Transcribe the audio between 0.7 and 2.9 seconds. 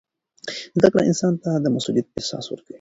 زده کړه انسان ته د مسؤلیت احساس ورکوي.